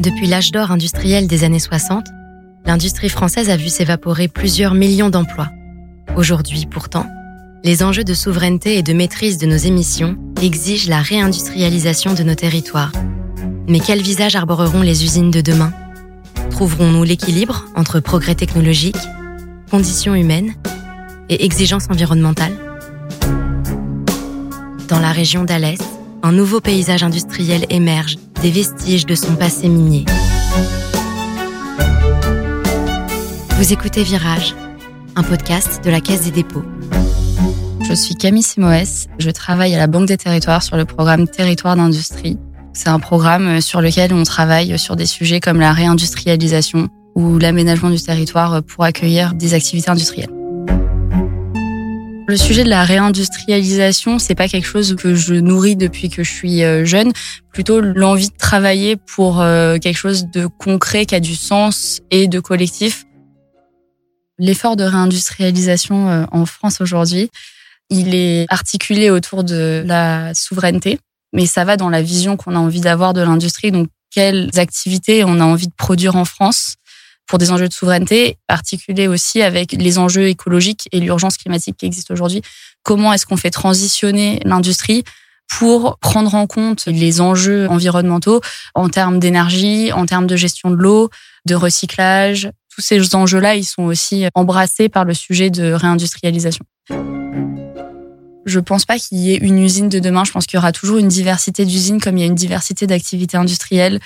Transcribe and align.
Depuis 0.00 0.26
l'âge 0.26 0.50
d'or 0.50 0.70
industriel 0.70 1.26
des 1.26 1.44
années 1.44 1.58
60, 1.58 2.06
l'industrie 2.64 3.10
française 3.10 3.50
a 3.50 3.58
vu 3.58 3.68
s'évaporer 3.68 4.28
plusieurs 4.28 4.72
millions 4.72 5.10
d'emplois. 5.10 5.50
Aujourd'hui, 6.16 6.64
pourtant, 6.64 7.04
les 7.64 7.82
enjeux 7.82 8.02
de 8.02 8.14
souveraineté 8.14 8.78
et 8.78 8.82
de 8.82 8.94
maîtrise 8.94 9.36
de 9.36 9.46
nos 9.46 9.58
émissions 9.58 10.16
exigent 10.40 10.88
la 10.88 11.02
réindustrialisation 11.02 12.14
de 12.14 12.22
nos 12.22 12.34
territoires. 12.34 12.92
Mais 13.68 13.78
quel 13.78 14.00
visage 14.00 14.36
arboreront 14.36 14.80
les 14.80 15.04
usines 15.04 15.30
de 15.30 15.42
demain? 15.42 15.74
Trouverons-nous 16.50 17.04
l'équilibre 17.04 17.66
entre 17.76 18.00
progrès 18.00 18.34
technologique, 18.34 18.96
conditions 19.70 20.14
humaines 20.14 20.54
et 21.28 21.44
exigences 21.44 21.90
environnementales? 21.90 22.56
Dans 24.88 24.98
la 24.98 25.12
région 25.12 25.44
d'Alès, 25.44 25.80
un 26.22 26.32
nouveau 26.32 26.60
paysage 26.60 27.02
industriel 27.02 27.66
émerge 27.68 28.16
des 28.42 28.50
vestiges 28.50 29.06
de 29.06 29.14
son 29.14 29.34
passé 29.36 29.68
minier. 29.68 30.04
Vous 33.56 33.72
écoutez 33.72 34.02
Virage, 34.02 34.54
un 35.16 35.22
podcast 35.22 35.84
de 35.84 35.90
la 35.90 36.00
Caisse 36.00 36.22
des 36.22 36.30
dépôts. 36.30 36.64
Je 37.86 37.92
suis 37.92 38.14
Camille 38.14 38.42
Simoès, 38.42 39.08
je 39.18 39.30
travaille 39.30 39.74
à 39.74 39.78
la 39.78 39.86
Banque 39.86 40.06
des 40.06 40.16
Territoires 40.16 40.62
sur 40.62 40.76
le 40.76 40.86
programme 40.86 41.28
Territoire 41.28 41.76
d'industrie. 41.76 42.38
C'est 42.72 42.88
un 42.88 43.00
programme 43.00 43.60
sur 43.60 43.82
lequel 43.82 44.14
on 44.14 44.22
travaille 44.22 44.78
sur 44.78 44.96
des 44.96 45.06
sujets 45.06 45.40
comme 45.40 45.60
la 45.60 45.72
réindustrialisation 45.72 46.88
ou 47.14 47.38
l'aménagement 47.38 47.90
du 47.90 48.00
territoire 48.00 48.62
pour 48.62 48.84
accueillir 48.84 49.34
des 49.34 49.52
activités 49.52 49.90
industrielles. 49.90 50.39
Le 52.30 52.36
sujet 52.36 52.62
de 52.62 52.68
la 52.68 52.84
réindustrialisation, 52.84 54.20
c'est 54.20 54.36
pas 54.36 54.46
quelque 54.46 54.64
chose 54.64 54.94
que 54.94 55.16
je 55.16 55.34
nourris 55.34 55.74
depuis 55.74 56.10
que 56.10 56.22
je 56.22 56.30
suis 56.30 56.62
euh, 56.62 56.84
jeune, 56.84 57.10
plutôt 57.52 57.80
l'envie 57.80 58.28
de 58.28 58.36
travailler 58.36 58.94
pour 58.94 59.40
euh, 59.40 59.78
quelque 59.78 59.96
chose 59.96 60.26
de 60.32 60.46
concret 60.46 61.06
qui 61.06 61.16
a 61.16 61.18
du 61.18 61.34
sens 61.34 61.98
et 62.12 62.28
de 62.28 62.38
collectif. 62.38 63.04
L'effort 64.38 64.76
de 64.76 64.84
réindustrialisation 64.84 66.08
euh, 66.08 66.24
en 66.30 66.46
France 66.46 66.80
aujourd'hui, 66.80 67.30
il 67.88 68.14
est 68.14 68.46
articulé 68.48 69.10
autour 69.10 69.42
de 69.42 69.82
la 69.84 70.32
souveraineté, 70.32 71.00
mais 71.32 71.46
ça 71.46 71.64
va 71.64 71.76
dans 71.76 71.90
la 71.90 72.00
vision 72.00 72.36
qu'on 72.36 72.54
a 72.54 72.60
envie 72.60 72.80
d'avoir 72.80 73.12
de 73.12 73.22
l'industrie. 73.22 73.72
Donc, 73.72 73.88
quelles 74.12 74.50
activités 74.56 75.24
on 75.24 75.40
a 75.40 75.44
envie 75.44 75.66
de 75.66 75.74
produire 75.76 76.14
en 76.14 76.24
France? 76.24 76.76
Pour 77.26 77.38
des 77.38 77.52
enjeux 77.52 77.68
de 77.68 77.72
souveraineté, 77.72 78.38
articulés 78.48 79.06
aussi 79.06 79.40
avec 79.40 79.72
les 79.72 79.98
enjeux 79.98 80.28
écologiques 80.28 80.88
et 80.92 81.00
l'urgence 81.00 81.36
climatique 81.36 81.76
qui 81.78 81.86
existe 81.86 82.10
aujourd'hui. 82.10 82.42
Comment 82.82 83.12
est-ce 83.12 83.26
qu'on 83.26 83.36
fait 83.36 83.50
transitionner 83.50 84.40
l'industrie 84.44 85.04
pour 85.48 85.98
prendre 85.98 86.34
en 86.34 86.46
compte 86.46 86.86
les 86.86 87.20
enjeux 87.20 87.68
environnementaux 87.68 88.40
en 88.74 88.88
termes 88.88 89.18
d'énergie, 89.18 89.92
en 89.92 90.06
termes 90.06 90.26
de 90.26 90.36
gestion 90.36 90.70
de 90.70 90.76
l'eau, 90.76 91.10
de 91.46 91.54
recyclage? 91.54 92.50
Tous 92.74 92.80
ces 92.80 93.14
enjeux-là, 93.14 93.56
ils 93.56 93.64
sont 93.64 93.82
aussi 93.82 94.26
embrassés 94.34 94.88
par 94.88 95.04
le 95.04 95.14
sujet 95.14 95.50
de 95.50 95.72
réindustrialisation. 95.72 96.64
Je 98.46 98.58
pense 98.58 98.84
pas 98.84 98.98
qu'il 98.98 99.18
y 99.18 99.32
ait 99.32 99.36
une 99.36 99.58
usine 99.58 99.88
de 99.88 99.98
demain. 99.98 100.24
Je 100.24 100.32
pense 100.32 100.46
qu'il 100.46 100.56
y 100.56 100.58
aura 100.58 100.72
toujours 100.72 100.98
une 100.98 101.08
diversité 101.08 101.64
d'usines 101.64 102.00
comme 102.00 102.16
il 102.16 102.20
y 102.20 102.24
a 102.24 102.26
une 102.26 102.34
diversité 102.34 102.86
d'activités 102.86 103.36
industrielles. 103.36 104.00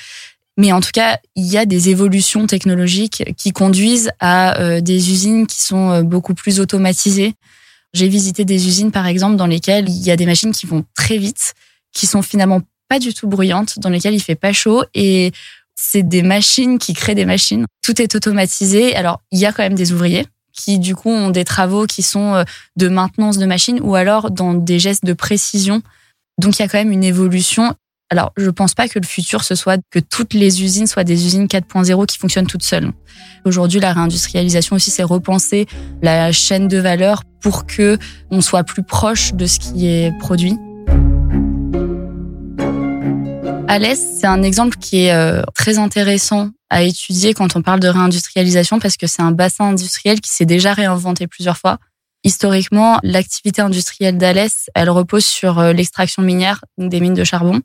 Mais 0.56 0.72
en 0.72 0.80
tout 0.80 0.92
cas, 0.92 1.18
il 1.34 1.46
y 1.46 1.58
a 1.58 1.66
des 1.66 1.88
évolutions 1.88 2.46
technologiques 2.46 3.24
qui 3.36 3.52
conduisent 3.52 4.10
à 4.20 4.60
euh, 4.60 4.80
des 4.80 5.10
usines 5.10 5.46
qui 5.46 5.60
sont 5.60 5.90
euh, 5.90 6.02
beaucoup 6.02 6.34
plus 6.34 6.60
automatisées. 6.60 7.34
J'ai 7.92 8.08
visité 8.08 8.44
des 8.44 8.66
usines, 8.66 8.92
par 8.92 9.06
exemple, 9.06 9.36
dans 9.36 9.46
lesquelles 9.46 9.88
il 9.88 10.02
y 10.02 10.10
a 10.10 10.16
des 10.16 10.26
machines 10.26 10.52
qui 10.52 10.66
vont 10.66 10.84
très 10.94 11.18
vite, 11.18 11.54
qui 11.92 12.06
sont 12.06 12.22
finalement 12.22 12.60
pas 12.88 12.98
du 12.98 13.14
tout 13.14 13.26
bruyantes, 13.26 13.78
dans 13.78 13.88
lesquelles 13.88 14.14
il 14.14 14.20
fait 14.20 14.34
pas 14.34 14.52
chaud 14.52 14.84
et 14.94 15.32
c'est 15.76 16.02
des 16.02 16.22
machines 16.22 16.78
qui 16.78 16.92
créent 16.94 17.14
des 17.14 17.24
machines. 17.24 17.66
Tout 17.82 18.00
est 18.00 18.14
automatisé. 18.14 18.94
Alors, 18.94 19.20
il 19.32 19.38
y 19.38 19.46
a 19.46 19.52
quand 19.52 19.62
même 19.62 19.74
des 19.74 19.92
ouvriers 19.92 20.26
qui, 20.52 20.78
du 20.78 20.94
coup, 20.94 21.10
ont 21.10 21.30
des 21.30 21.44
travaux 21.44 21.86
qui 21.86 22.02
sont 22.02 22.34
euh, 22.34 22.44
de 22.76 22.88
maintenance 22.88 23.38
de 23.38 23.46
machines 23.46 23.80
ou 23.82 23.96
alors 23.96 24.30
dans 24.30 24.54
des 24.54 24.78
gestes 24.78 25.04
de 25.04 25.12
précision. 25.12 25.82
Donc, 26.38 26.58
il 26.58 26.62
y 26.62 26.64
a 26.64 26.68
quand 26.68 26.78
même 26.78 26.92
une 26.92 27.04
évolution 27.04 27.74
alors, 28.14 28.30
je 28.36 28.46
ne 28.46 28.52
pense 28.52 28.74
pas 28.74 28.86
que 28.86 29.00
le 29.00 29.04
futur, 29.04 29.42
ce 29.42 29.56
soit 29.56 29.80
que 29.90 29.98
toutes 29.98 30.34
les 30.34 30.62
usines 30.62 30.86
soient 30.86 31.02
des 31.02 31.26
usines 31.26 31.46
4.0 31.46 32.06
qui 32.06 32.16
fonctionnent 32.16 32.46
toutes 32.46 32.62
seules. 32.62 32.92
Aujourd'hui, 33.44 33.80
la 33.80 33.92
réindustrialisation 33.92 34.76
aussi, 34.76 34.92
c'est 34.92 35.02
repenser 35.02 35.66
la 36.00 36.30
chaîne 36.30 36.68
de 36.68 36.78
valeur 36.78 37.24
pour 37.40 37.66
que 37.66 37.98
on 38.30 38.40
soit 38.40 38.62
plus 38.62 38.84
proche 38.84 39.34
de 39.34 39.46
ce 39.46 39.58
qui 39.58 39.88
est 39.88 40.16
produit. 40.20 40.56
Alès, 43.66 44.00
c'est 44.20 44.28
un 44.28 44.44
exemple 44.44 44.76
qui 44.76 45.06
est 45.06 45.12
euh, 45.12 45.42
très 45.52 45.78
intéressant 45.78 46.50
à 46.70 46.84
étudier 46.84 47.34
quand 47.34 47.56
on 47.56 47.62
parle 47.62 47.80
de 47.80 47.88
réindustrialisation 47.88 48.78
parce 48.78 48.96
que 48.96 49.08
c'est 49.08 49.22
un 49.22 49.32
bassin 49.32 49.64
industriel 49.64 50.20
qui 50.20 50.30
s'est 50.30 50.46
déjà 50.46 50.72
réinventé 50.72 51.26
plusieurs 51.26 51.58
fois. 51.58 51.78
Historiquement, 52.22 53.00
l'activité 53.02 53.60
industrielle 53.60 54.18
d'Alès, 54.18 54.70
elle 54.76 54.88
repose 54.88 55.24
sur 55.24 55.58
euh, 55.58 55.72
l'extraction 55.72 56.22
minière 56.22 56.64
des 56.78 57.00
mines 57.00 57.14
de 57.14 57.24
charbon. 57.24 57.60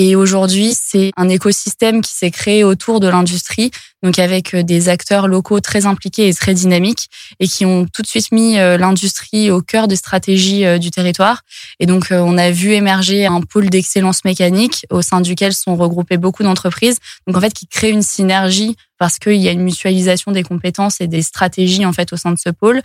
Et 0.00 0.14
aujourd'hui, 0.14 0.74
c'est 0.80 1.10
un 1.16 1.28
écosystème 1.28 2.02
qui 2.02 2.12
s'est 2.12 2.30
créé 2.30 2.62
autour 2.62 3.00
de 3.00 3.08
l'industrie, 3.08 3.72
donc 4.04 4.20
avec 4.20 4.54
euh, 4.54 4.62
des 4.62 4.88
acteurs 4.88 5.26
locaux 5.26 5.58
très 5.58 5.86
impliqués 5.86 6.28
et 6.28 6.34
très 6.34 6.54
dynamiques, 6.54 7.08
et 7.40 7.48
qui 7.48 7.66
ont 7.66 7.84
tout 7.84 8.02
de 8.02 8.06
suite 8.06 8.30
mis 8.30 8.60
euh, 8.60 8.78
l'industrie 8.78 9.50
au 9.50 9.60
cœur 9.60 9.88
des 9.88 9.96
stratégies 9.96 10.64
euh, 10.64 10.78
du 10.78 10.92
territoire. 10.92 11.42
Et 11.80 11.86
donc, 11.86 12.06
on 12.12 12.38
a 12.38 12.52
vu 12.52 12.74
émerger 12.74 13.26
un 13.26 13.40
pôle 13.40 13.70
d'excellence 13.70 14.24
mécanique 14.24 14.86
au 14.90 15.02
sein 15.02 15.20
duquel 15.20 15.52
sont 15.52 15.74
regroupées 15.74 16.16
beaucoup 16.16 16.44
d'entreprises. 16.44 16.98
Donc, 17.26 17.36
en 17.36 17.40
fait, 17.40 17.52
qui 17.52 17.66
crée 17.66 17.90
une 17.90 18.02
synergie 18.02 18.76
parce 18.98 19.18
qu'il 19.18 19.36
y 19.36 19.48
a 19.48 19.52
une 19.52 19.62
mutualisation 19.62 20.30
des 20.32 20.42
compétences 20.42 21.00
et 21.00 21.06
des 21.06 21.22
stratégies 21.22 21.86
en 21.86 21.92
fait 21.92 22.12
au 22.12 22.16
sein 22.16 22.32
de 22.32 22.38
ce 22.38 22.50
pôle. 22.50 22.82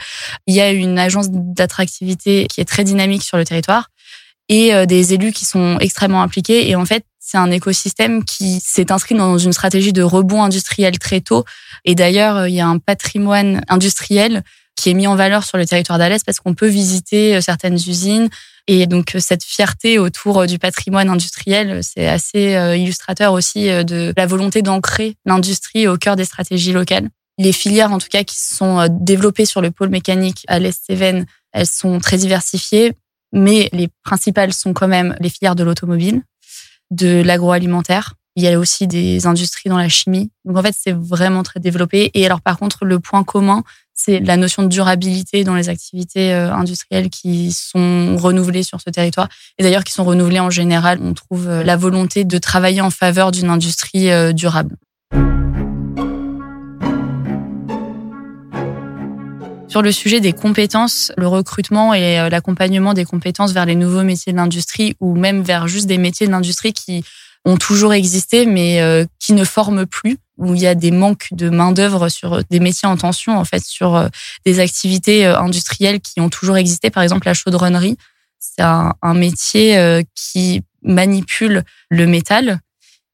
Il 0.47 0.55
y 0.55 0.61
a 0.61 0.71
une 0.71 0.99
agence 0.99 1.27
d'attractivité 1.29 2.47
qui 2.49 2.61
est 2.61 2.65
très 2.65 2.83
dynamique 2.83 3.23
sur 3.23 3.37
le 3.37 3.45
territoire 3.45 3.89
et 4.49 4.73
euh, 4.73 4.85
des 4.85 5.13
élus 5.13 5.31
qui 5.31 5.45
sont 5.45 5.77
extrêmement 5.79 6.21
impliqués. 6.21 6.69
Et 6.69 6.75
en 6.75 6.85
fait, 6.85 7.05
c'est 7.19 7.37
un 7.37 7.51
écosystème 7.51 8.23
qui 8.25 8.59
s'est 8.63 8.91
inscrit 8.91 9.15
dans 9.15 9.37
une 9.37 9.53
stratégie 9.53 9.93
de 9.93 10.03
rebond 10.03 10.43
industriel 10.43 10.99
très 10.99 11.21
tôt. 11.21 11.45
Et 11.85 11.95
d'ailleurs, 11.95 12.37
euh, 12.37 12.49
il 12.49 12.55
y 12.55 12.61
a 12.61 12.67
un 12.67 12.79
patrimoine 12.79 13.61
industriel 13.69 14.43
qui 14.75 14.89
est 14.89 14.93
mis 14.93 15.07
en 15.07 15.15
valeur 15.15 15.43
sur 15.43 15.57
le 15.57 15.65
territoire 15.65 15.99
d'Alès 15.99 16.23
parce 16.23 16.39
qu'on 16.39 16.55
peut 16.55 16.67
visiter 16.67 17.35
euh, 17.35 17.41
certaines 17.41 17.75
usines. 17.75 18.29
Et 18.67 18.87
donc 18.87 19.17
cette 19.19 19.43
fierté 19.43 19.99
autour 19.99 20.47
du 20.47 20.57
patrimoine 20.57 21.09
industriel, 21.09 21.81
c'est 21.83 22.07
assez 22.07 22.53
illustrateur 22.77 23.33
aussi 23.33 23.65
de 23.65 24.13
la 24.15 24.25
volonté 24.25 24.61
d'ancrer 24.61 25.17
l'industrie 25.25 25.85
au 25.85 25.97
cœur 25.97 26.15
des 26.15 26.23
stratégies 26.23 26.71
locales. 26.71 27.09
Les 27.37 27.51
filières, 27.51 27.91
en 27.91 27.97
tout 27.97 28.07
cas, 28.09 28.23
qui 28.23 28.37
sont 28.39 28.87
développées 28.89 29.43
sur 29.43 29.59
le 29.59 29.69
pôle 29.69 29.89
mécanique 29.89 30.45
à 30.47 30.59
l'Est-Cévennes, 30.59 31.25
elles 31.51 31.67
sont 31.67 31.99
très 31.99 32.15
diversifiées 32.15 32.93
mais 33.33 33.69
les 33.73 33.89
principales 34.03 34.53
sont 34.53 34.73
quand 34.73 34.87
même 34.87 35.15
les 35.19 35.29
filières 35.29 35.55
de 35.55 35.63
l'automobile, 35.63 36.21
de 36.91 37.21
l'agroalimentaire. 37.21 38.13
Il 38.35 38.43
y 38.43 38.47
a 38.47 38.57
aussi 38.57 38.87
des 38.87 39.27
industries 39.27 39.69
dans 39.69 39.77
la 39.77 39.89
chimie. 39.89 40.31
Donc 40.45 40.57
en 40.57 40.61
fait, 40.61 40.75
c'est 40.77 40.93
vraiment 40.93 41.43
très 41.43 41.59
développé. 41.59 42.09
Et 42.13 42.25
alors 42.25 42.41
par 42.41 42.57
contre, 42.57 42.85
le 42.85 42.99
point 42.99 43.23
commun, 43.23 43.63
c'est 43.93 44.19
la 44.19 44.37
notion 44.37 44.63
de 44.63 44.67
durabilité 44.67 45.43
dans 45.43 45.55
les 45.55 45.69
activités 45.69 46.33
euh, 46.33 46.53
industrielles 46.53 47.09
qui 47.09 47.51
sont 47.51 48.15
renouvelées 48.17 48.63
sur 48.63 48.81
ce 48.81 48.89
territoire. 48.89 49.29
Et 49.57 49.63
d'ailleurs, 49.63 49.83
qui 49.83 49.93
sont 49.93 50.03
renouvelées 50.03 50.39
en 50.39 50.49
général, 50.49 50.99
on 51.01 51.13
trouve 51.13 51.47
euh, 51.47 51.63
la 51.63 51.77
volonté 51.77 52.23
de 52.23 52.37
travailler 52.37 52.81
en 52.81 52.89
faveur 52.89 53.31
d'une 53.31 53.49
industrie 53.49 54.09
euh, 54.09 54.33
durable. 54.33 54.77
Sur 59.73 59.81
le 59.81 59.91
sujet 59.91 60.19
des 60.19 60.33
compétences, 60.33 61.11
le 61.17 61.27
recrutement 61.27 61.95
et 61.95 62.19
euh, 62.19 62.29
l'accompagnement 62.29 62.93
des 62.93 63.05
compétences 63.05 63.53
vers 63.53 63.65
les 63.65 63.73
nouveaux 63.73 64.03
métiers 64.03 64.31
de 64.31 64.37
l'industrie 64.37 64.95
ou 64.99 65.15
même 65.15 65.41
vers 65.41 65.67
juste 65.67 65.87
des 65.87 65.97
métiers 65.97 66.27
de 66.27 66.31
l'industrie 66.31 66.73
qui 66.73 67.03
ont 67.43 67.57
toujours 67.57 67.91
existé 67.91 68.45
mais 68.45 68.81
euh, 68.81 69.03
qui 69.17 69.33
ne 69.33 69.43
forment 69.43 69.87
plus 69.87 70.19
où 70.37 70.53
il 70.53 70.61
y 70.61 70.67
a 70.67 70.75
des 70.75 70.91
manques 70.91 71.29
de 71.31 71.49
main 71.49 71.71
d'œuvre 71.71 72.07
sur 72.09 72.43
des 72.51 72.59
métiers 72.59 72.87
en 72.87 72.97
tension 72.97 73.35
en 73.35 73.45
fait 73.45 73.63
sur 73.63 73.95
euh, 73.95 74.09
des 74.45 74.59
activités 74.59 75.25
industrielles 75.25 76.01
qui 76.01 76.21
ont 76.21 76.29
toujours 76.29 76.57
existé. 76.57 76.91
Par 76.91 77.01
exemple 77.01 77.25
la 77.25 77.33
chaudronnerie 77.33 77.97
c'est 78.37 78.61
un, 78.61 78.93
un, 79.01 79.15
métier 79.15 80.05
qui 80.13 80.61
manipule 80.83 81.63
le 81.89 82.05
métal. 82.05 82.59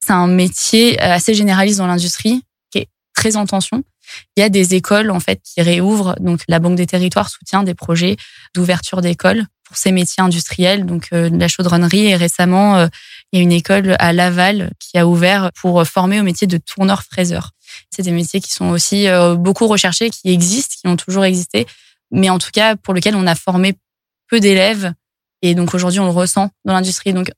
C'est 0.05 0.11
un 0.11 0.27
métier 0.27 0.99
assez 0.99 1.33
généraliste 1.33 1.77
dans 1.77 1.87
l'industrie 1.87 2.43
qui 2.69 2.79
est 2.79 2.89
très 3.13 3.37
en 3.37 3.45
tension 3.45 3.85
il 4.35 4.41
y 4.41 4.43
a 4.43 4.49
des 4.49 4.75
écoles 4.75 5.11
en 5.11 5.19
fait 5.19 5.41
qui 5.43 5.61
réouvrent. 5.61 6.15
Donc 6.19 6.41
la 6.47 6.59
Banque 6.59 6.75
des 6.75 6.87
Territoires 6.87 7.29
soutient 7.29 7.63
des 7.63 7.73
projets 7.73 8.17
d'ouverture 8.53 9.01
d'écoles 9.01 9.45
pour 9.63 9.77
ces 9.77 9.91
métiers 9.91 10.23
industriels, 10.23 10.85
donc 10.85 11.09
euh, 11.13 11.29
la 11.31 11.47
chaudronnerie. 11.47 12.07
Et 12.07 12.15
récemment, 12.15 12.77
euh, 12.77 12.87
il 13.31 13.37
y 13.37 13.39
a 13.39 13.43
une 13.43 13.51
école 13.51 13.95
à 13.99 14.13
Laval 14.13 14.71
qui 14.79 14.97
a 14.97 15.07
ouvert 15.07 15.51
pour 15.61 15.85
former 15.85 16.19
au 16.19 16.23
métier 16.23 16.47
de 16.47 16.57
tourneur-fraiseur. 16.57 17.51
C'est 17.91 18.01
des 18.01 18.11
métiers 18.11 18.41
qui 18.41 18.51
sont 18.51 18.69
aussi 18.69 19.07
euh, 19.07 19.35
beaucoup 19.35 19.67
recherchés, 19.67 20.09
qui 20.09 20.29
existent, 20.31 20.75
qui 20.81 20.87
ont 20.87 20.97
toujours 20.97 21.23
existé, 21.23 21.67
mais 22.11 22.29
en 22.29 22.39
tout 22.39 22.49
cas 22.51 22.75
pour 22.75 22.93
lesquels 22.93 23.15
on 23.15 23.27
a 23.27 23.35
formé 23.35 23.75
peu 24.27 24.39
d'élèves. 24.39 24.93
Et 25.41 25.55
donc 25.55 25.73
aujourd'hui, 25.73 25.99
on 25.99 26.05
le 26.05 26.11
ressent 26.11 26.49
dans 26.65 26.73
l'industrie. 26.73 27.13
Donc 27.13 27.31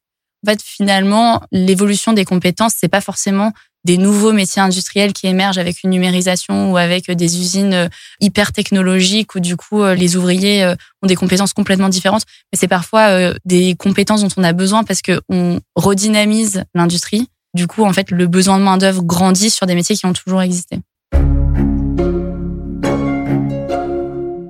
en 0.45 0.49
fait, 0.49 0.61
finalement, 0.61 1.41
l'évolution 1.51 2.13
des 2.13 2.25
compétences, 2.25 2.73
c'est 2.77 2.87
pas 2.87 3.01
forcément 3.01 3.53
des 3.83 3.97
nouveaux 3.97 4.31
métiers 4.31 4.61
industriels 4.61 5.13
qui 5.13 5.27
émergent 5.27 5.57
avec 5.57 5.83
une 5.83 5.89
numérisation 5.89 6.71
ou 6.71 6.77
avec 6.77 7.09
des 7.09 7.39
usines 7.39 7.89
hyper 8.19 8.51
technologiques 8.51 9.35
où 9.35 9.39
du 9.39 9.57
coup 9.57 9.83
les 9.83 10.15
ouvriers 10.15 10.75
ont 11.01 11.07
des 11.07 11.15
compétences 11.15 11.53
complètement 11.53 11.89
différentes. 11.89 12.23
Mais 12.51 12.57
c'est 12.59 12.67
parfois 12.67 13.33
des 13.45 13.75
compétences 13.75 14.21
dont 14.21 14.29
on 14.37 14.43
a 14.43 14.53
besoin 14.53 14.83
parce 14.83 15.01
que 15.01 15.19
on 15.29 15.59
redynamise 15.75 16.63
l'industrie. 16.75 17.27
Du 17.53 17.67
coup, 17.67 17.83
en 17.83 17.91
fait, 17.91 18.11
le 18.11 18.27
besoin 18.27 18.57
de 18.57 18.63
main 18.63 18.77
d'œuvre 18.77 19.03
grandit 19.03 19.49
sur 19.49 19.65
des 19.65 19.75
métiers 19.75 19.95
qui 19.95 20.05
ont 20.05 20.13
toujours 20.13 20.41
existé. 20.41 20.79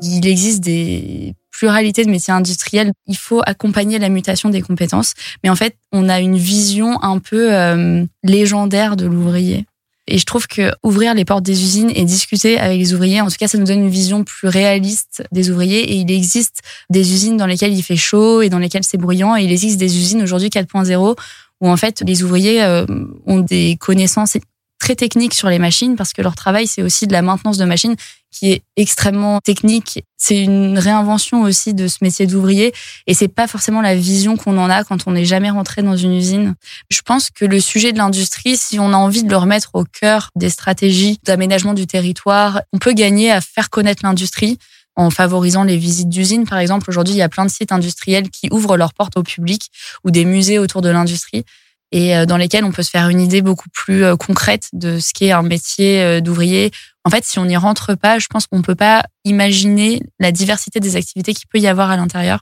Il 0.04 0.28
existe 0.28 0.60
des 0.60 1.34
pluralités 1.62 2.04
de 2.04 2.10
métiers 2.10 2.34
industriels. 2.34 2.92
Il 3.06 3.16
faut 3.16 3.44
accompagner 3.46 4.00
la 4.00 4.10
mutation 4.10 4.50
des 4.50 4.64
compétences. 4.64 5.14
Mais 5.44 5.50
en 5.52 5.56
fait, 5.56 5.76
on 5.92 6.10
a 6.10 6.20
une 6.20 6.36
vision 6.36 6.98
un 7.04 7.20
peu 7.20 7.54
euh, 7.54 8.04
légendaire 8.24 8.96
de 8.96 9.06
l'ouvrier. 9.06 9.68
Et 10.08 10.18
je 10.18 10.26
trouve 10.26 10.48
que 10.48 10.72
ouvrir 10.82 11.14
les 11.14 11.24
portes 11.24 11.44
des 11.44 11.62
usines 11.62 11.92
et 11.94 12.04
discuter 12.04 12.58
avec 12.58 12.80
les 12.80 12.96
ouvriers, 12.96 13.22
en 13.22 13.28
tout 13.28 13.36
cas, 13.40 13.48
ça 13.48 13.60
nous 13.60 13.66
donne 13.66 13.82
une 13.82 13.92
vision 13.92 14.24
plus 14.24 14.48
réaliste 14.48 15.24
des 15.32 15.52
ouvriers. 15.52 15.92
Et 15.92 15.98
il 15.98 16.12
existe 16.12 16.62
des 16.90 17.14
usines 17.14 17.38
dans 17.38 17.46
lesquelles 17.46 17.74
il 17.74 17.84
fait 17.84 17.96
chaud 17.96 18.42
et 18.42 18.50
dans 18.50 18.58
lesquelles 18.58 18.84
c'est 18.84 18.98
bruyant. 18.98 19.38
Et 19.38 19.44
il 19.44 19.52
existe 19.52 19.78
des 19.78 19.96
usines 20.00 20.24
aujourd'hui 20.24 20.50
4.0 20.50 21.16
où 21.62 21.70
en 21.70 21.78
fait 21.78 22.02
les 22.08 22.24
ouvriers 22.24 22.64
euh, 22.64 22.88
ont 23.28 23.40
des 23.40 23.78
connaissances 23.80 24.36
très 24.82 24.96
techniques 24.96 25.36
sur 25.36 25.48
les 25.48 25.60
machines 25.60 25.96
parce 25.96 26.12
que 26.12 26.22
leur 26.24 26.36
travail 26.36 26.66
c'est 26.66 26.82
aussi 26.82 27.06
de 27.06 27.14
la 27.14 27.22
maintenance 27.22 27.58
de 27.58 27.66
machines 27.66 27.96
qui 28.32 28.52
est 28.52 28.64
extrêmement 28.78 29.40
technique. 29.40 30.04
C'est 30.18 30.42
une 30.42 30.80
réinvention 30.80 31.44
aussi 31.44 31.74
de 31.74 31.88
ce 31.88 31.98
métier 32.02 32.26
d'ouvrier 32.26 32.74
et 33.06 33.14
c'est 33.14 33.28
pas 33.28 33.48
forcément 33.48 33.82
la 33.82 33.96
vision 33.96 34.38
qu'on 34.38 34.58
en 34.58 34.70
a 34.70 34.84
quand 34.84 35.08
on 35.08 35.12
n'est 35.12 35.26
jamais 35.26 35.52
rentré 35.52 35.84
dans 35.84 35.96
une 35.96 36.14
usine. 36.14 36.56
Je 36.90 37.02
pense 37.02 37.30
que 37.30 37.46
le 37.46 37.60
sujet 37.60 37.92
de 37.92 38.00
l'industrie, 38.00 38.58
si 38.58 38.80
on 38.80 38.94
a 38.94 38.98
envie 38.98 39.24
de 39.24 39.30
le 39.30 39.38
remettre 39.38 39.70
au 39.74 39.84
cœur 39.84 40.30
des 40.36 40.50
stratégies 40.50 41.20
d'aménagement 41.26 41.74
du 41.74 41.86
territoire, 41.86 42.62
on 42.74 42.80
peut 42.80 42.94
gagner 42.94 43.32
à 43.32 43.40
faire 43.40 43.70
connaître 43.70 44.02
l'industrie 44.04 44.58
en 44.96 45.10
favorisant 45.10 45.64
les 45.64 45.78
visites 45.78 46.10
d'usines. 46.10 46.48
Par 46.48 46.60
exemple, 46.60 46.90
aujourd'hui, 46.90 47.14
il 47.14 47.18
y 47.18 47.22
a 47.22 47.30
plein 47.30 47.46
de 47.46 47.52
sites 47.52 47.72
industriels 47.72 48.30
qui 48.30 48.48
ouvrent 48.52 48.78
leurs 48.78 48.94
portes 48.94 49.18
au 49.18 49.24
public 49.24 49.70
ou 50.04 50.12
des 50.12 50.26
musées 50.26 50.58
autour 50.58 50.82
de 50.82 50.90
l'industrie 50.90 51.46
et 51.92 52.16
euh, 52.16 52.26
dans 52.26 52.38
lesquels 52.38 52.64
on 52.64 52.72
peut 52.72 52.84
se 52.84 52.90
faire 52.90 53.10
une 53.10 53.22
idée 53.22 53.42
beaucoup 53.42 53.70
plus 53.70 54.04
euh, 54.04 54.16
concrète 54.16 54.70
de 54.74 55.00
ce 55.00 55.14
qu'est 55.14 55.32
un 55.32 55.42
métier 55.42 56.02
euh, 56.02 56.22
d'ouvrier. 56.22 56.72
En 57.04 57.10
fait, 57.10 57.26
si 57.26 57.40
on 57.40 57.46
n'y 57.46 57.58
rentre 57.58 57.96
pas, 57.96 58.20
je 58.20 58.28
pense 58.28 58.48
qu'on 58.48 58.62
peut 58.62 58.76
pas 58.76 59.04
imaginer 59.26 60.02
la 60.20 60.32
diversité 60.32 60.80
des 60.80 60.96
activités 60.96 61.34
qu'il 61.34 61.48
peut 61.48 61.60
y 61.60 61.68
avoir 61.68 61.92
à 61.92 61.98
l'intérieur. 61.98 62.42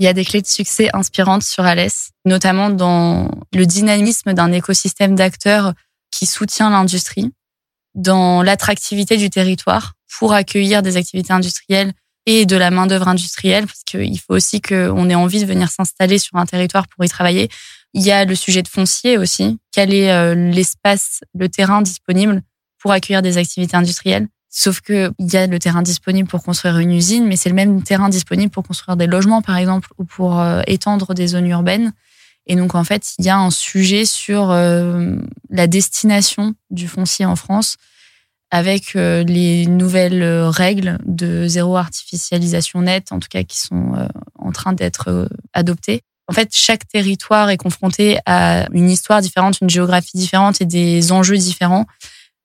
Il 0.00 0.06
y 0.06 0.08
a 0.08 0.12
des 0.12 0.24
clés 0.24 0.42
de 0.42 0.46
succès 0.46 0.90
inspirantes 0.92 1.44
sur 1.44 1.64
Alès, 1.64 2.10
notamment 2.26 2.68
dans 2.68 3.30
le 3.54 3.64
dynamisme 3.64 4.34
d'un 4.34 4.52
écosystème 4.52 5.14
d'acteurs 5.14 5.72
qui 6.10 6.26
soutient 6.26 6.68
l'industrie, 6.68 7.32
dans 7.94 8.42
l'attractivité 8.42 9.16
du 9.16 9.30
territoire 9.30 9.94
pour 10.18 10.34
accueillir 10.34 10.82
des 10.82 10.98
activités 10.98 11.32
industrielles 11.32 11.94
et 12.26 12.46
de 12.46 12.56
la 12.56 12.70
main 12.70 12.86
d'œuvre 12.86 13.08
industrielle, 13.08 13.66
parce 13.66 13.82
qu'il 13.84 14.18
faut 14.18 14.34
aussi 14.34 14.60
qu'on 14.60 15.10
ait 15.10 15.14
envie 15.14 15.40
de 15.40 15.46
venir 15.46 15.70
s'installer 15.70 16.18
sur 16.18 16.36
un 16.36 16.46
territoire 16.46 16.88
pour 16.88 17.04
y 17.04 17.08
travailler. 17.08 17.48
Il 17.92 18.02
y 18.02 18.10
a 18.10 18.24
le 18.24 18.34
sujet 18.34 18.62
de 18.62 18.68
foncier 18.68 19.18
aussi. 19.18 19.58
Quel 19.72 19.92
est 19.92 20.10
euh, 20.10 20.34
l'espace, 20.34 21.20
le 21.34 21.48
terrain 21.48 21.82
disponible 21.82 22.42
pour 22.78 22.92
accueillir 22.92 23.22
des 23.22 23.36
activités 23.38 23.76
industrielles? 23.76 24.26
Sauf 24.48 24.80
que 24.80 25.12
il 25.18 25.32
y 25.32 25.36
a 25.36 25.46
le 25.46 25.58
terrain 25.58 25.82
disponible 25.82 26.28
pour 26.28 26.42
construire 26.42 26.78
une 26.78 26.92
usine, 26.92 27.26
mais 27.26 27.36
c'est 27.36 27.48
le 27.48 27.54
même 27.54 27.82
terrain 27.82 28.08
disponible 28.08 28.50
pour 28.50 28.62
construire 28.62 28.96
des 28.96 29.06
logements, 29.06 29.42
par 29.42 29.56
exemple, 29.56 29.88
ou 29.98 30.04
pour 30.04 30.40
euh, 30.40 30.62
étendre 30.66 31.12
des 31.12 31.26
zones 31.28 31.48
urbaines. 31.48 31.92
Et 32.46 32.56
donc, 32.56 32.74
en 32.74 32.84
fait, 32.84 33.14
il 33.18 33.24
y 33.24 33.30
a 33.30 33.38
un 33.38 33.50
sujet 33.50 34.04
sur 34.04 34.50
euh, 34.50 35.16
la 35.50 35.66
destination 35.66 36.54
du 36.70 36.88
foncier 36.88 37.24
en 37.24 37.36
France 37.36 37.76
avec 38.54 38.94
euh, 38.94 39.24
les 39.24 39.66
nouvelles 39.66 40.22
règles 40.44 40.98
de 41.04 41.48
zéro 41.48 41.76
artificialisation 41.76 42.82
nette, 42.82 43.10
en 43.10 43.18
tout 43.18 43.28
cas 43.28 43.42
qui 43.42 43.60
sont 43.60 44.08
en 44.38 44.52
train 44.52 44.72
d'être 44.72 45.28
adoptées. 45.52 46.02
En 46.28 46.32
fait, 46.32 46.50
chaque 46.52 46.86
territoire 46.88 47.50
est 47.50 47.56
confronté 47.56 48.18
à 48.26 48.66
une 48.72 48.88
histoire 48.88 49.20
différente, 49.20 49.60
une 49.60 49.68
géographie 49.68 50.16
différente 50.16 50.60
et 50.60 50.66
des 50.66 51.10
enjeux 51.10 51.36
différents. 51.36 51.86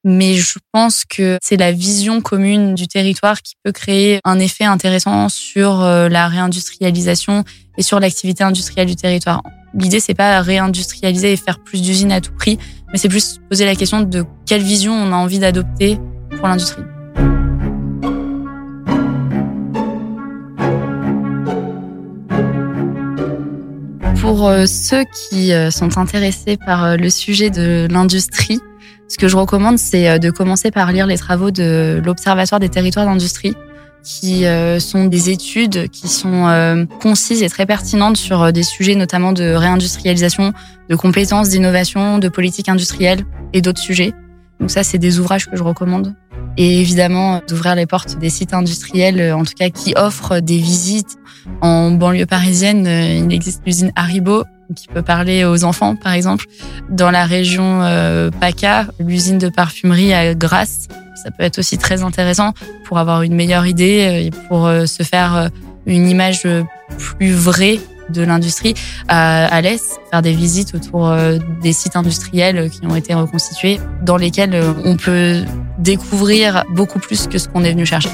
Mais 0.06 0.36
je 0.36 0.60
pense 0.72 1.04
que 1.04 1.38
c'est 1.42 1.58
la 1.58 1.74
vision 1.74 2.22
commune 2.22 2.74
du 2.74 2.88
territoire 2.88 3.42
qui 3.42 3.56
peut 3.64 3.74
créer 3.74 4.22
un 4.24 4.40
effet 4.40 4.64
intéressant 4.64 5.28
sur 5.28 5.82
euh, 5.82 6.08
la 6.08 6.30
réindustrialisation 6.30 7.44
et 7.78 7.84
sur 7.84 8.00
l'activité 8.00 8.46
industrielle 8.46 8.88
du 8.88 8.96
territoire. 8.96 9.42
L'idée, 9.74 10.00
c'est 10.00 10.14
pas 10.14 10.40
réindustrialiser 10.42 11.34
et 11.34 11.36
faire 11.36 11.60
plus 11.60 11.82
d'usines 11.82 12.14
à 12.14 12.22
tout 12.22 12.32
prix, 12.32 12.58
mais 12.94 12.98
c'est 12.98 13.10
plus 13.10 13.40
poser 13.50 13.66
la 13.66 13.76
question 13.76 14.00
de 14.00 14.24
quelle 14.46 14.64
vision 14.64 14.94
on 14.94 15.12
a 15.12 15.16
envie 15.18 15.40
d'adopter 15.40 16.00
pour 16.38 16.48
l'industrie. 16.48 16.84
Pour 24.22 24.48
euh, 24.48 24.66
ceux 24.66 25.04
qui 25.04 25.52
euh, 25.52 25.72
sont 25.72 25.98
intéressés 25.98 26.56
par 26.56 26.96
le 26.96 27.10
sujet 27.10 27.50
de 27.50 27.88
l'industrie, 27.92 28.60
ce 29.10 29.18
que 29.18 29.28
je 29.28 29.36
recommande, 29.36 29.78
c'est 29.78 30.08
euh, 30.08 30.18
de 30.20 30.30
commencer 30.30 30.72
par 30.72 30.92
lire 30.92 31.08
les 31.08 31.18
travaux 31.18 31.52
de 31.52 32.00
l'Observatoire 32.06 32.60
des 32.60 32.70
territoires 32.70 33.06
d'industrie, 33.06 33.56
qui 34.04 34.46
euh, 34.46 34.80
sont 34.80 35.06
des 35.06 35.30
études 35.30 35.90
qui 35.90 36.08
sont 36.08 36.48
euh, 36.48 36.86
concises 37.02 37.44
et 37.44 37.50
très 37.50 37.66
pertinentes 37.66 38.16
sur 38.16 38.54
des 38.54 38.64
sujets 38.64 38.96
notamment 38.96 39.34
de 39.34 39.52
réindustrialisation, 39.52 40.54
de 40.90 40.96
compétences, 40.96 41.50
d'innovation, 41.50 42.20
de 42.20 42.30
politique 42.30 42.70
industrielle 42.70 43.26
et 43.52 43.62
d'autres 43.62 43.82
sujets. 43.82 44.14
Donc 44.60 44.72
ça, 44.72 44.84
c'est 44.84 45.00
des 45.00 45.20
ouvrages 45.20 45.50
que 45.50 45.58
je 45.58 45.64
recommande. 45.64 46.14
Et 46.58 46.80
évidemment, 46.80 47.42
d'ouvrir 47.48 47.76
les 47.76 47.86
portes 47.86 48.20
des 48.20 48.30
sites 48.30 48.54
industriels, 48.54 49.34
en 49.34 49.44
tout 49.44 49.54
cas 49.58 49.70
qui 49.70 49.94
offrent 49.96 50.40
des 50.40 50.58
visites. 50.58 51.18
En 51.62 51.92
banlieue 51.92 52.26
parisienne, 52.26 52.86
il 52.86 53.34
existe 53.34 53.62
l'usine 53.66 53.92
Haribo 53.96 54.44
qui 54.76 54.88
peut 54.88 55.02
parler 55.02 55.46
aux 55.46 55.64
enfants, 55.64 55.96
par 55.96 56.14
exemple. 56.14 56.46
Dans 56.90 57.12
la 57.12 57.26
région 57.26 57.82
euh, 57.84 58.30
PACA, 58.32 58.88
l'usine 59.00 59.38
de 59.38 59.50
parfumerie 59.50 60.14
à 60.14 60.34
Grasse, 60.36 60.88
ça 61.24 61.32
peut 61.32 61.44
être 61.44 61.60
aussi 61.60 61.78
très 61.78 62.04
intéressant 62.04 62.54
pour 62.86 62.98
avoir 62.98 63.24
une 63.24 63.36
meilleure 63.36 63.66
idée 63.66 64.08
euh, 64.08 64.28
et 64.28 64.32
pour 64.48 64.68
euh, 64.68 64.86
se 64.86 65.04
faire 65.04 65.50
une 65.86 66.08
image 66.08 66.48
plus 66.98 67.32
vraie 67.32 67.80
de 68.10 68.24
l'industrie 68.24 68.74
à, 69.08 69.46
à 69.46 69.62
l'Est, 69.62 70.00
faire 70.12 70.22
des 70.22 70.34
visites 70.34 70.74
autour 70.74 71.14
des 71.62 71.74
sites 71.74 71.96
industriels 71.96 72.70
qui 72.70 72.86
ont 72.86 72.96
été 72.96 73.14
reconstitués, 73.14 73.80
dans 74.02 74.18
lesquels 74.18 74.60
on 74.84 74.98
peut 74.98 75.44
découvrir 75.78 76.64
beaucoup 76.72 77.00
plus 77.00 77.28
que 77.28 77.38
ce 77.38 77.48
qu'on 77.48 77.64
est 77.64 77.72
venu 77.72 77.86
chercher. 77.86 78.10